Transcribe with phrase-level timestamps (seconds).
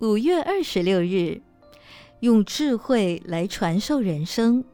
[0.00, 1.42] 五月二十六日，
[2.20, 4.64] 用智慧来传授人生，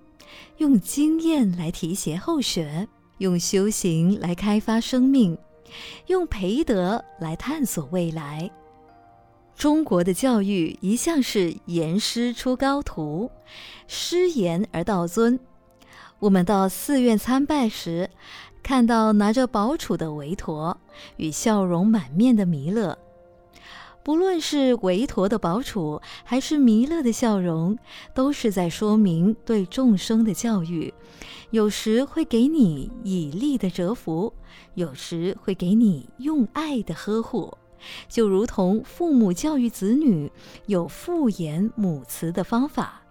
[0.58, 2.87] 用经验来提携后学，
[3.18, 5.36] 用修行来开发生命，
[6.06, 8.48] 用培德来探索未来。
[9.56, 13.29] 中国的教育一向是严师出高徒，
[13.88, 15.40] 师严而道尊。
[16.20, 18.08] 我们到寺院参拜时，
[18.62, 20.79] 看到拿着宝杵的韦陀
[21.16, 22.96] 与笑容满面的弥勒。
[24.07, 27.77] 不论是韦陀的宝杵，还是弥勒的笑容，
[28.15, 30.95] 都是在说明对众生的教育。
[31.51, 34.32] 有时会给你以力的折服，
[34.74, 37.52] 有时会给你用爱的呵护，
[38.09, 40.30] 就如同父母教育子女
[40.66, 43.02] 有父严母慈的方法。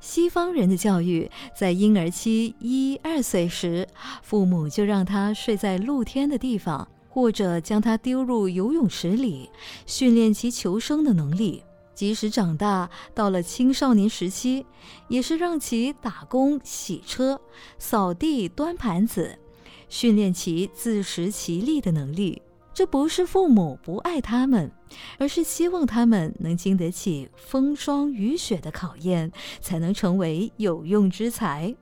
[0.00, 3.86] 西方人的教育，在婴儿期一二岁时，
[4.22, 6.88] 父母就让他睡在露天的地方。
[7.08, 9.50] 或者将他丢入游泳池里，
[9.86, 11.64] 训练其求生的能力。
[11.94, 14.64] 即使长大到了青少年时期，
[15.08, 17.40] 也是让其打工、洗车、
[17.76, 19.36] 扫地、端盘子，
[19.88, 22.40] 训练其自食其力的能力。
[22.72, 24.70] 这不是父母不爱他们，
[25.18, 31.74] 而是希望他们能经得起风霜雨雪的考验，才能成为有用之才。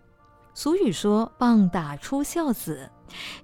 [0.55, 2.91] 俗语说“棒打出孝子”，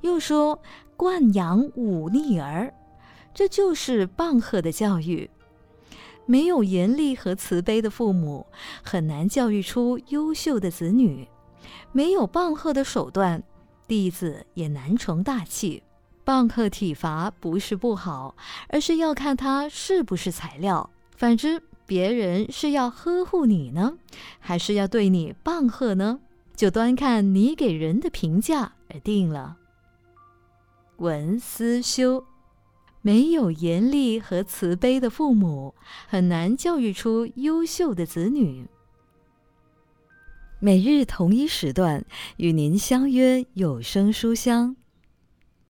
[0.00, 0.58] 又说。
[1.02, 2.72] 惯养忤逆儿，
[3.34, 5.28] 这就是棒喝的教育。
[6.26, 8.46] 没有严厉和慈悲的父母，
[8.84, 11.26] 很难教育出优秀的子女；
[11.90, 13.42] 没有棒喝的手段，
[13.88, 15.82] 弟子也难成大器。
[16.22, 18.36] 棒喝体罚不是不好，
[18.68, 20.88] 而是要看他是不是材料。
[21.16, 23.94] 反之，别人是要呵护你呢，
[24.38, 26.20] 还是要对你棒喝呢？
[26.54, 29.56] 就端看你给人的评价而定了。
[31.02, 32.24] 文思修，
[33.00, 35.74] 没有严厉和慈悲的父母，
[36.06, 38.68] 很难教育出优秀的子女。
[40.60, 42.04] 每日同一时段
[42.36, 44.76] 与您相约有声书香。